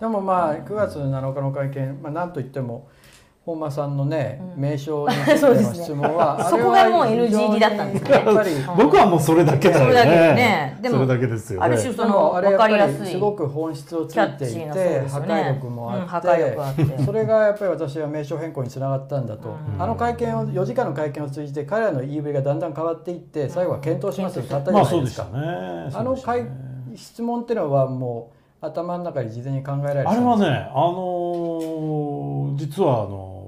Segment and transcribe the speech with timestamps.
[0.00, 2.88] でもまあ9月7日の会見、まあ、なんといっても
[3.44, 8.10] 本間さんのね、名称についての質問は、 そこがもう NG だったんですね。
[8.10, 9.92] やっぱり僕はもうそれだけだよね。
[9.92, 10.78] それだけね。
[10.82, 13.06] でもある種その分かりやすい。
[13.06, 15.04] すごく本質をついていて、ね。
[15.10, 17.02] 破壊力もあって,、うん破壊力あって。
[17.02, 19.48] それがやっぱり私は名称変更につながったんだと、
[19.78, 25.24] あの会見を4時間の会見を通じて彼らの言いぶりがだんだん変わっていって最後は検討しますと言ったじゃまあないでかそうですした。
[25.24, 25.90] ね。
[25.94, 26.16] あの
[26.94, 33.40] 質問っていうのはもう頭の中に事前に考えられてたあれはね、あのー実はあのー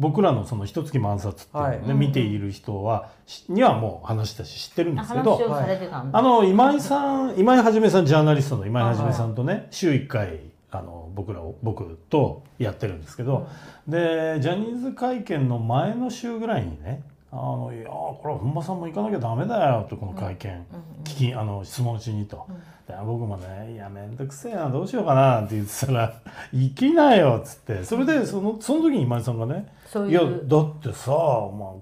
[0.00, 1.94] 僕らのその一月満冊っていうのをね、はい。
[1.94, 13.46] 見ている人はしにはもう話したし知ってるんですけ話どをされてたんだ、あの今井さん今井はじめさんジャーナリストの今井はじめさんとね、週1回あの僕らを僕とやってるんですけど、
[13.86, 20.66] でジャニーズ会見の前の週ぐらいにね「あのいやーこれは本間さんも行かなきゃダメだよ」とこの会見、
[21.04, 22.46] 聞きあの質問しにと。
[22.88, 26.12] で僕もね「いやめんどくせえなどうしようかな」って言ってたら
[26.52, 27.84] 「行きなよ」っつって。
[27.84, 29.72] それでそのその時に今井さんがね
[30.08, 31.20] 「いやだってさ、まあ、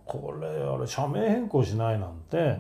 [0.05, 2.59] これあれ社名変更しないなんて、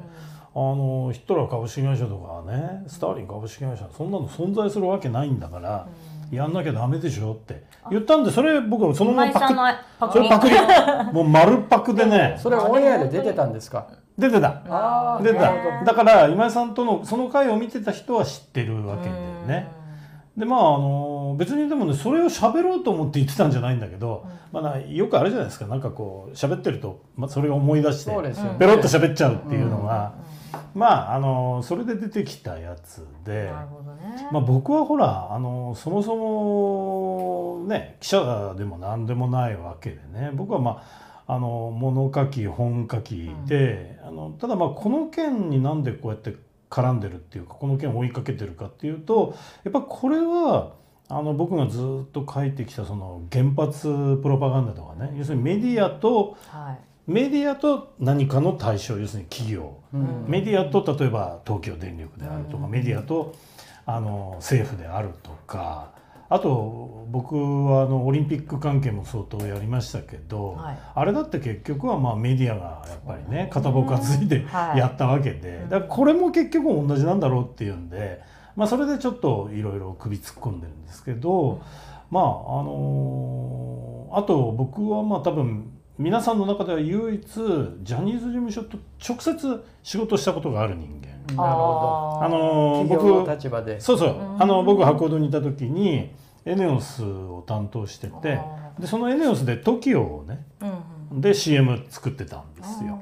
[0.54, 5.86] あのヒットラー株式会社とかねスターリン株式会社そんなの存在するわけないんだから、
[6.30, 7.62] やんなきゃダメでしょって。
[7.90, 10.54] 言ったんでそれ僕はそのままパクそれパクリ
[11.12, 12.36] もう丸パクでね。
[12.42, 13.86] それオンエアで出てたんですか？
[14.18, 14.62] 出てた。
[14.68, 15.52] あー出てた。
[15.84, 19.10] だから今井さんとのその回を見てた人は知ってるわけで
[19.46, 19.68] ね。
[20.36, 25.66] でまああの別にでもねそれを喋ろうと思って言ってたんじゃないんだけど、まあなよくあるじゃないですか。
[25.66, 28.16] なんかこう喋ってると、まあ、それを思い出してペ
[28.66, 30.14] ロッと喋っちゃうっていうのが、
[30.74, 33.52] まああのそれで出てきたやつで。
[33.98, 40.30] ね、まあ、僕はほらあのそもそもね記者でも何でもないわけでね。
[40.34, 40.82] 僕はま
[41.26, 46.34] ああの物書き本書きで、あのただまあこの件になんでこうやって
[46.70, 49.34] 絡んでるっていうかこの件を追いかけてるかっていうと
[49.64, 50.72] やっぱこれは
[51.10, 53.88] あの僕がずっと書いてきたその原発
[54.22, 56.78] プロパガンダとかね要するにメディアとはい。
[57.10, 60.26] メディアと何かの対象要するに企業、うん。
[60.28, 63.34] メディアと例えば東京電力であるとか、メディアと
[63.86, 65.92] あの政府であるとか
[66.28, 70.78] あと僕はあのオリンピック関係も相当やりましたけど、はい。
[70.94, 74.78] あれだって結局はまあメディアがやっぱりね片棒担いではい。
[74.78, 78.20] やったわけで、だからこれも結局同じなんだろうっていうんで、
[78.58, 81.62] まあ、それでちょっといろいろ首突っ込んでるんですけど、
[82.10, 82.26] まああ
[82.64, 88.76] のあと僕はまあ多分皆さんの中では唯一ジャニーズ事務所と
[89.08, 91.06] 直接仕事したことがある人間。
[91.36, 93.80] なるほあーあのど企業の立場で。
[93.80, 96.10] そうそう、あの僕博報堂にいた時に
[96.44, 98.40] エネオスを担当してて
[98.80, 100.44] でそのエネオスで TOKIO をね
[101.12, 102.98] うんで CM 作ってたんですよ。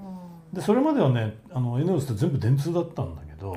[0.53, 3.55] でそれまではねあのエネオスって全部電通だったんだけど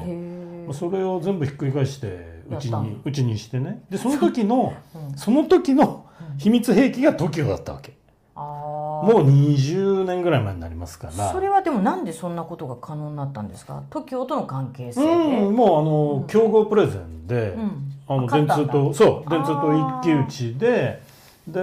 [0.69, 3.83] へまあそれを全部ひっくり返してうちにうちにしてね。
[3.89, 4.73] でその時の
[5.15, 6.05] その時の
[6.37, 7.93] 秘密兵器が TOKIO だったわけ。
[8.35, 11.31] あもう20年ぐらい前になりますから。
[11.31, 17.89] それはでもなんでそんなことが可能になったんですか？TOKIO との関係性で、うん、もうあの、競合プレゼンで、うん。
[18.09, 21.03] あの電通とそう電通と一騎打ちで
[21.47, 21.61] で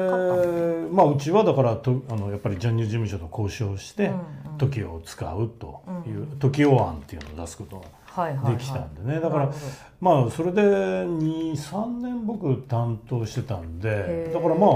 [0.93, 4.13] まあうちはだからとあのやっぱりジャニーズ事務所と交渉して、
[4.59, 7.83] TOKIO を使うという、TOKIO 案っていうのを出すことが
[8.17, 9.53] できたんでね、だから
[10.01, 14.71] まあそれで23年僕担当してたんでだからまあ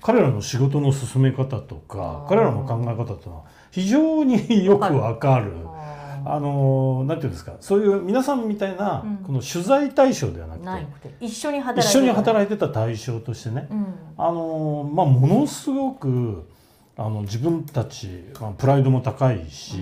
[0.00, 5.52] 彼らの仕事の進め方とか彼らの考え方っていうのは非常によくわかる。
[5.64, 5.76] あ
[6.28, 9.16] あのなんていうんですかそういう皆さんみたいな、うん。
[9.18, 12.68] この取材対象ではなくて一緒に働いてた。
[12.68, 13.94] 対象としてね、うん。
[14.18, 16.48] あのまあものすごく
[16.98, 19.78] あの自分たち、まあ、プライドも高いし、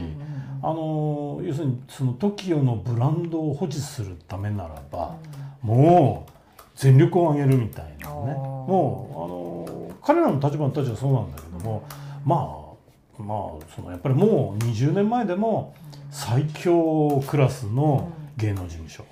[0.63, 5.17] あの要するにその TOKIO のブランドを保持するためならば、
[5.63, 8.15] もう全力を挙げるみたいなね。
[8.35, 11.87] もうあの彼らの立場の立場はそうなんだけども、
[12.25, 15.73] まあまあそのやっぱりもう20年前でも
[16.11, 19.05] 最強クラスの芸能事務所。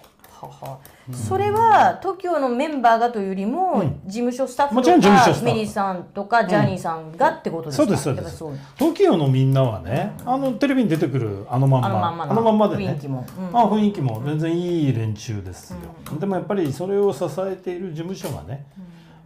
[0.47, 0.79] はは。
[1.13, 4.01] それは TOKIO のメンバーがというよりも、うん。
[4.07, 8.03] 事務所スタッフとかメリーさんとかジャニーさんがってことですか、そうです
[8.39, 8.75] そうです。
[8.79, 11.89] TOKIO のみんなはね、あのテレビに出てくるあのまんま。
[11.89, 12.87] あのまんまでね。
[12.93, 15.79] 雰囲気も、あ雰囲気も全然いい連中ですよ、
[16.19, 18.67] でもやっぱりそれを支えている事務所がね、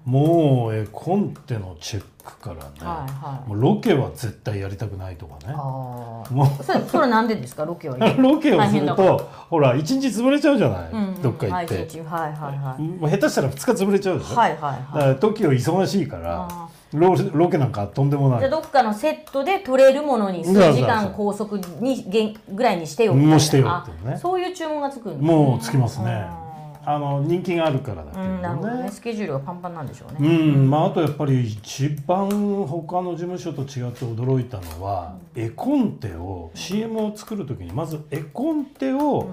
[0.06, 3.48] もうえコンテのチェックからね、はいはい。
[3.48, 5.52] もうロケは絶対やりたくないとかね。
[5.52, 7.64] あもあそれそれはなんでですか？
[7.64, 11.22] ロケはう ロケをするとほら一日潰れちゃうじゃない、うんうん。
[11.22, 12.82] どっか行って、はいはいはいはい。
[12.82, 14.78] もう下手したら2日潰れちゃうでしょ、はいはいだはい。
[14.78, 18.38] から TOKIO 忙しいからあロロケなんかとんでもない。
[18.38, 23.30] じゃあどっかのセットで撮れるものに数時間拘束にぐらいにしてよみたいな。
[23.32, 24.14] もうしてよっていうね。
[24.14, 25.26] あそういう注文がつくんですね。
[25.28, 26.45] もうつきますね。
[26.88, 28.82] あの人気があるからだけどうん、なるほどね。
[28.84, 28.90] ね。
[28.92, 32.28] スケジュールがパンパンなんでしょううね、ん、まああとやっぱり一番
[32.64, 39.32] 他の事務所と違って驚いたのは、絵コンテを CM を作る時にまず絵コンテを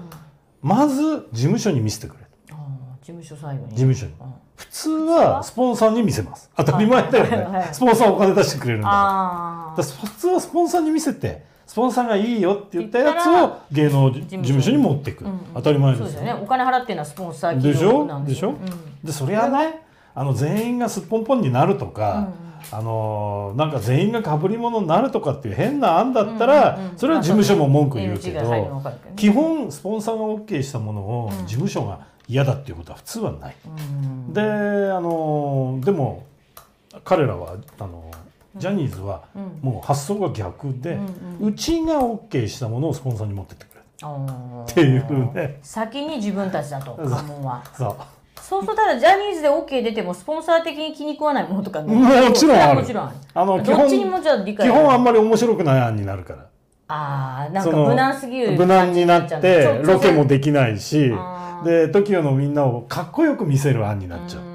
[0.62, 2.24] まず事務所に見せてくれ。
[2.48, 2.56] と
[3.00, 3.68] 事務所サイドに。
[3.70, 4.12] 事務所に。
[4.20, 4.34] うん。
[4.56, 6.50] 普通はスポンサーに見せます。
[6.56, 9.00] 当たり前だよはいはいはいねスポンサーお金出してくれるんだから。
[9.00, 15.38] あだから普通はスポンサーに見せてスポンサーがいいよって言ったやつを芸能事務所に持っていく、うんうん。
[15.54, 16.40] 当たり前ですよそうですよね。
[16.40, 17.72] お金払ってるのはスポンサーでしょ？
[17.72, 18.56] 企業なんでしょ、うん。
[19.02, 19.82] でそれはね
[20.14, 22.28] あの全員がすっぽんぽんになるとか、
[22.70, 26.96] あのなんか全員がかぶり物になるとかっていう変な案だったら、うんうんうん。
[26.96, 28.82] それは事務所も文句言うけど、
[29.16, 33.56] 基本スポンサーが OK したものを事務所が嫌だっていうことは普通はない。
[33.66, 33.68] う
[34.30, 34.32] ん。
[34.32, 36.24] であのでも
[37.02, 38.12] 彼らはあの
[38.56, 39.58] ジャニーズはうん。
[39.62, 40.98] もう発想が逆で、
[41.40, 45.58] うちが OK したものをスポンサーに持ってってくれっていうね。
[45.62, 47.62] 先に自分たちだとは。
[47.76, 47.96] そう。
[48.40, 51.94] そうするとただジャニーズで OK 出てもスポンサー的に気に食わないものとかね。
[51.94, 52.80] もちろんある。
[52.80, 56.46] もちろんあの基本基本あんまり面白くない案になるから。
[56.86, 61.08] ああなんか無難すぎる無難になってロケもできないし
[61.64, 64.53] で TOKIO のみんなをかっこよく見せる案になっちゃう。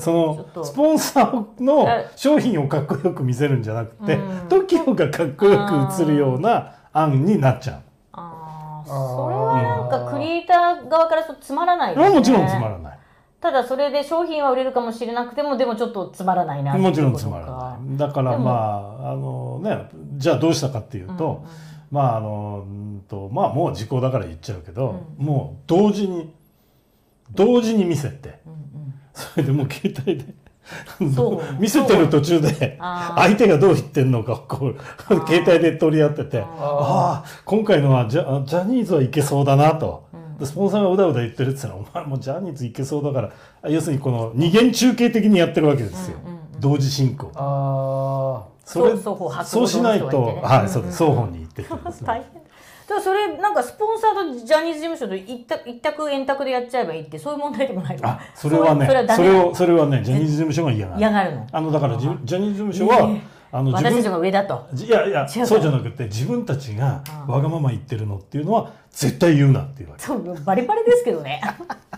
[0.00, 0.12] そ
[0.54, 2.10] のスポンサーのえ。
[2.16, 4.48] 商品をかっこよく見せるんじゃなくてうん。
[4.48, 7.80] TOKIO がかっこよく映るような案になっちゃう。
[8.12, 8.92] あそ
[9.28, 12.14] れはなんかクリエイター側からするとつまらないですね。
[12.14, 12.98] もちろんつまらない。
[13.40, 17.96] ただそれで商品は売れるかもしれなくてもでもちょっとつまらないなもちろんつまらない。
[17.96, 21.44] だからまああのねじゃあどうしたかっていうと、
[21.90, 26.34] まああのうんとまあもう時効だから言っちゃうけど、もう同時に
[27.32, 28.40] 同時に見せて、
[29.20, 30.24] それでもう携帯で。
[31.58, 32.78] 見せてる途中で。
[32.78, 34.76] 相手がどう言ってんのかをこう。
[35.26, 36.40] 携帯で取り合ってて。
[36.42, 40.04] ああ今回のはジャジャニーズはいけそうだなと、
[40.38, 43.32] でスポンサーがうだうだ言ってるって言ったらお前もうジャニーズいけそうだか
[43.62, 46.18] ら要するにこの二元中継的にやってるわけですよ、
[46.60, 47.30] 同時進行。
[47.34, 52.06] あそれそう双方発そうしないと、はいそうです双方に言ってくるんですね。
[52.08, 52.39] 大変
[52.94, 58.08] だそれなんかスポンサーとジャニーズ事務所と一択一択円卓でやっちゃえばいいってそういう問題でもないの。
[58.08, 60.98] あそれはねそれはダそれをそれはねジャニーズ事務所が嫌がる。
[60.98, 61.46] 嫌がるの。
[61.52, 63.40] あのだからジジャニーズ事務所は、ええ。
[63.52, 64.68] あの自分私たちが上だと。
[64.76, 70.02] いやいやそうじゃなくて自分たちがわがまま言ってるのっていうのは絶対言うなっていうわけ。
[70.04, 71.40] そうバリバリですけどね。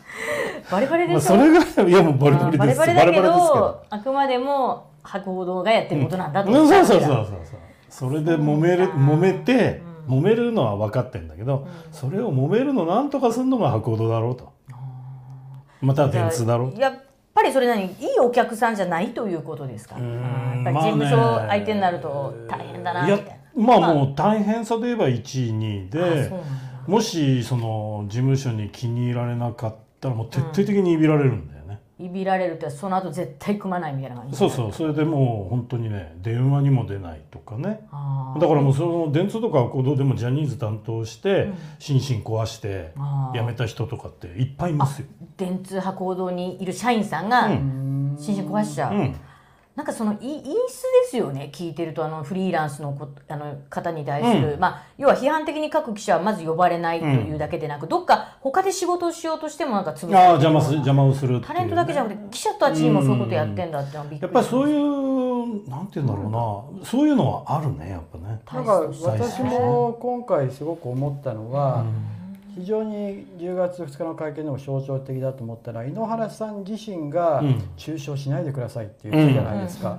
[0.70, 3.82] バリバリでまあ、しょそれぐらいいやもうバリバリバリですバリだけどですけど。
[3.90, 6.68] あくまでも博報堂がやってることなんだとうん。
[6.68, 7.36] そうそうそううそう。
[7.88, 14.52] それで揉める揉めて、揉めるのは分かってんだけど、それを揉めるのなんとかするのが博報堂だろうと。
[15.80, 16.80] または電通だろうと。
[16.80, 16.94] やっ
[17.34, 17.90] ぱりそれ何いい
[18.20, 19.96] お客さんじゃないということですか。
[19.96, 26.36] んあーやっぱり事務所相手になると大変だなみたいなやまあもう大変さで言えば1位2位でだ。
[26.86, 31.61] もしその事務所に気に入られなかったらもう徹底的にいびられるんだよ。
[31.61, 31.61] ね、
[31.98, 34.72] いびられるってその後絶対組まないみたいな感じそうそう。
[34.72, 37.86] それでもう本当にね電話にも出ないとかね。
[38.40, 42.92] だからもうその電通とか行動でもジャニーズ担当して心身壊して
[43.34, 45.08] 辞めた人とかっていっぱいいますよ。
[45.36, 49.16] 電通博報堂にいる社員さんがうん心身壊しちゃう、うん
[49.74, 50.54] なんかそのい陰湿で
[51.08, 51.50] すよね。
[51.50, 61.44] 聞いてるとあのフリーランスのこあの方に対する、まあ要は批判的に書く記者はまず呼ばれないというだけでなく、どっか他で仕事をしようとしてもなんか潰ああされてる邪魔す邪魔をするね。
[61.46, 68.40] タレントだけじゃなくて記者たちにもそういうことやってんだってのはびっくりやっぱりそういうなんて言うんだろうな、そういうのはあるねやっぱね。
[68.44, 68.72] あなんか
[69.04, 71.84] 私も今回すごく思ったのは、
[72.54, 77.62] 非常に10月2日の会見でも象徴的だと思ったのは井ノ原さん自身がうん。
[77.76, 79.98] 中傷しないでくださいって言ったじゃないですか。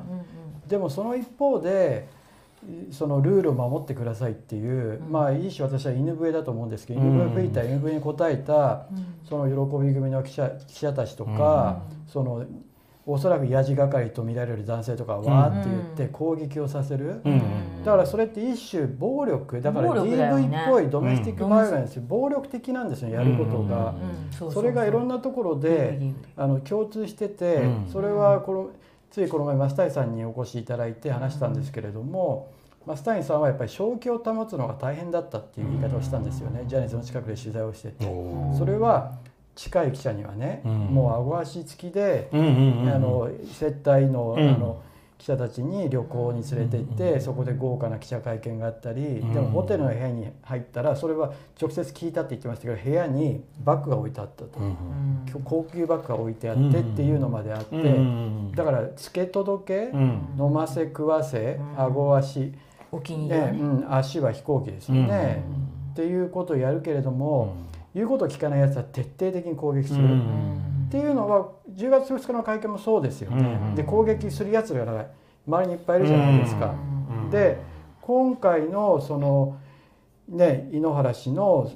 [0.68, 2.08] でもその一方で
[2.92, 7.08] そのルールを守ってくださいっていう、まあいいし私は犬笛だと思うんですけど、うん。
[7.08, 8.86] 犬笛吹いた犬笛に応えた、
[9.28, 12.46] その喜び組の記者記者たちとか、その
[13.06, 17.42] おそらくやじ係と見られる男性とかわーって言って攻撃をさせる、うん
[17.84, 23.94] だからそれって一種暴力だから DV っぽいドメスティックバイオレンス、暴力的なんですよやることが。
[24.42, 26.00] うんそれがいろんななところで
[26.36, 27.90] あの共通してて、うん。
[27.92, 28.70] それはこの
[29.12, 32.52] ついこの前増谷さんにお越しいただいて話したんですけれども、
[32.86, 38.06] 増谷さんはやっぱり正気を保つのが大変だったっていう言い方をしたんですよね、ジャニーズの近くで取材をしてて。
[38.58, 39.14] それは
[39.56, 40.72] 近い記者にはね、うん。
[40.88, 44.50] もう顎足付きで、うんうんうんあの接待の,、うん。
[44.50, 44.82] あの
[45.20, 49.34] 記者たちに旅行に連れて行って、そこで豪華な記者会見があったり、ん。
[49.34, 51.32] でもホテルの部屋に入ったらそれは
[51.62, 54.76] 直接聞いたって言ってましたけど部屋にバッグが置いてあったと、うん
[55.46, 57.90] 高級バッグが置いてあってっていうのまであって、うんう
[58.50, 60.36] んだから付け届け、うん。
[60.38, 62.54] 飲ませ食わせ顎足、
[62.92, 63.86] お気に入りね。
[63.90, 65.44] 足は飛行機ですよね、
[65.94, 67.56] っていうことをやるけれども、
[67.94, 70.04] 言うことを聞かないやつは徹底的に攻撃する、
[70.88, 73.76] っていうのは10月2日の会見もそうですよね、うん。
[73.76, 75.08] で攻撃するやつが
[75.48, 76.74] 周りにいっぱいいるじゃないですか。
[77.24, 77.30] うん。
[77.30, 77.60] で
[78.02, 79.58] 今回のその
[80.28, 81.72] ね井ノ原氏の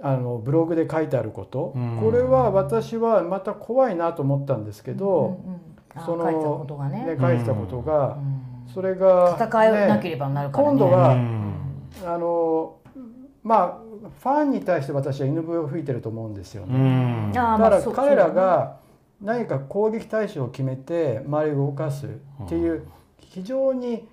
[0.00, 1.98] あのブログで書いてあること、うん。
[2.00, 5.60] これは私はまた怖いなと思ったんですけど、うんうん
[5.94, 7.04] あその書いてたことがね。
[7.04, 8.18] ね書いてたことが、
[8.66, 8.72] うん。
[8.72, 10.78] それが、戦えなけねればなるからね。
[10.78, 11.54] 今度はうん。
[12.04, 12.76] あの
[13.42, 13.87] まあ
[14.20, 17.30] ファンに対して私は犬笛を吹いてると思うんですようね。
[17.32, 18.76] だから彼らが
[19.20, 22.86] 何か攻撃対象を決めて周りを動かすっていう
[23.18, 24.06] 非常に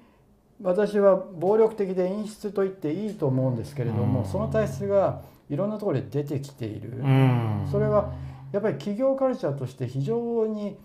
[0.61, 4.25] 私は暴力的で陰湿と言っていいと思うんですけれども、うん。
[4.25, 7.67] その体質がいろんなところで出てきている、うん。
[7.69, 8.13] それは
[8.51, 10.77] やっぱり企業カルチャーとして非常に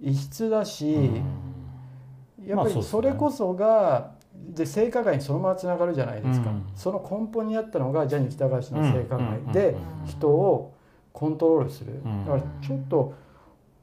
[0.00, 1.10] 異質だし、
[2.46, 4.12] やっぱりそれこそが
[4.48, 6.66] で性加害にそのままつながるじゃないですか、うん。
[6.74, 10.06] その根本にあったのがジャニー喜多川氏の性加害でうん。
[10.06, 10.74] 人を
[11.12, 12.24] コントロールする、ん。
[12.24, 13.14] だからちょっと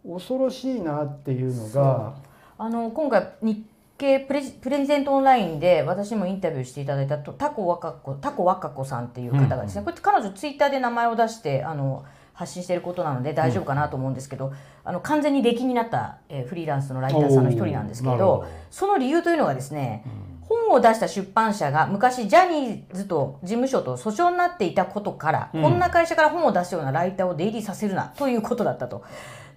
[0.07, 2.15] 恐ろしいなっていうのが
[2.57, 3.65] あの今回日
[3.97, 20.03] 経プレジプレゼントオンラインで私もインタビューしていただいたとタコワカ子タコワカ子さんっていう方がですね、これ彼女ツイッターで名前を出してあの発信していることなので大丈夫かなと思うんですけど、あの完全に出来になった、えーフリーランスのライターさんの一人なんですけどその理由というのがですね、
[20.47, 29.03] 本を出した出版社が昔ジャニーズと事務所と訴訟になっていたことから、うんこんな会社から本を出すようなライターを出入りさせるなということだったと。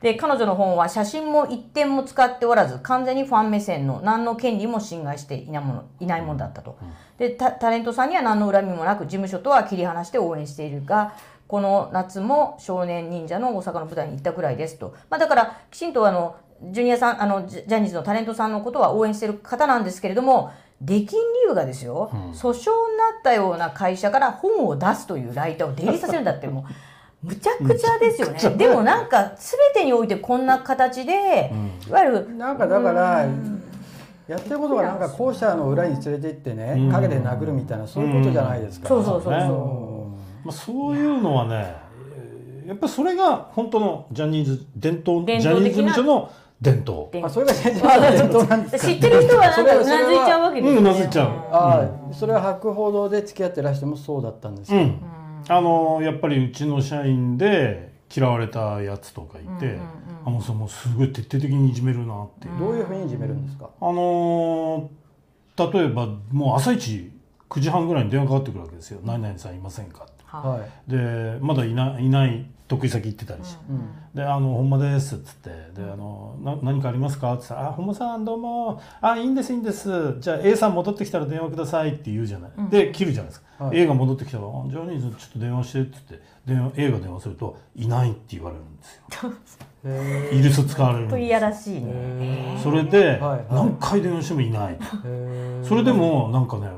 [0.00, 6.78] で彼女の本は写真も一点も使っておらず完全にファン目線の何の権利も侵害していないものいないものだったと。
[7.18, 11.12] でタタレントさんには何の恨みもなく事務所とは切り離して応援しているが
[11.46, 26.72] この夏も少年忍者の大阪の舞台に行ったくらいですと、まあ、だからきちんとあのジュニアさんあのジャジャニーズのタレントさんのことは応援している方なんですけれども出禁理由がですよ、訴訟になったような会社から本を出すというライターを出入りさせるんだってもう。
[27.22, 28.56] むちゃくちゃですよね。
[28.56, 31.52] でもなんか全てにおいてこんな形で、
[31.86, 33.26] いわゆるなんかだから
[34.26, 36.90] やってることがなんか校舎の裏に連れて行ってねうん。
[36.90, 38.88] 陰で殴るみたいなそういうことじゃないですか。
[38.88, 39.40] そうそうそうね。
[39.46, 39.90] そ
[40.44, 41.74] まあ、そういうのはね
[42.16, 47.10] えーやっぱりそれが本当のジャニーズ伝統伝ジャニーズ事務所の伝統。
[47.10, 47.52] であそれが
[48.12, 48.92] 伝統なんですか？
[48.92, 50.80] 知ってる人はなんかうなずいちゃうわけですよね。
[50.80, 51.28] うんうなずいちゃう。
[51.52, 55.00] ああそれは博報堂で付き合ってらしてもそうだったんですか、うん、
[55.48, 59.78] あのやっぱりうちの社員で嫌われたやつとかいて、
[60.26, 62.48] あもうそれもうすごい徹底的にいじめるなって。
[62.48, 65.00] いう、どういうふうにいじめるんですか、あのー
[65.72, 67.10] 例えばもう朝一
[67.50, 70.90] 9時半ぐらいに電話かかってくるわけですよ「何々さんいませんか?」ははい。
[70.90, 73.60] でまだいないない得意先行ってたりして。
[73.68, 73.80] うん
[74.14, 77.32] で、あの、ほんまですっつって、で、あの、な、何かありますか？
[77.34, 80.16] って言ったら、あ、ほんまさんどうも、あ、いいんです、いいんです。
[80.18, 82.50] じゃあ A さん戻ってきたら電話くださいって言うじゃない。
[82.70, 83.64] で、切るじゃないですか。
[83.66, 89.30] はい A が戻ってきたら、あジャニーズちょっと電話してって言って、電話、A が電話すると、いないって言われるんですよ。
[89.84, 91.84] へイギリス使われるんといでやらしいね。
[91.86, 93.20] えそれで、
[93.50, 94.74] 何回電話してもいない。
[94.74, 96.68] へそれでも、なんかね、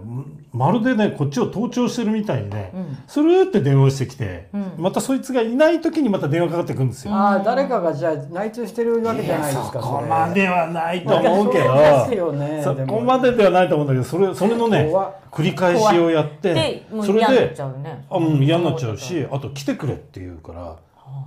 [0.52, 2.98] まるでね、こっちを盗聴してるみたいにね、うん。
[3.06, 4.72] スルーって電話してきて、うん。
[4.76, 7.14] またそいつがいない時にまた電話かかってくるんですよ。
[7.14, 11.64] ああ誰かがじゃあ内通してるわけじゃないですかそこれまではないと思うけど。
[11.64, 14.04] そうですよねそでもこまでではないと思うんだけど。
[14.04, 14.92] それそれのね
[15.30, 17.56] 繰り返しをやってで、もうそれで。
[17.58, 20.76] あ、うん、嫌になっちゃうしあと来てくれって言うから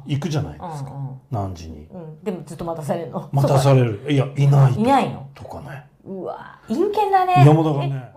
[0.06, 2.24] 行くじゃないですかうん何時にうんうん。
[2.24, 3.30] でもずっと待たされるの。
[3.32, 5.28] 待たされるいやいないいないの？
[5.34, 7.34] とかねうわ、陰険だね。
[7.46, 8.12] 山田がね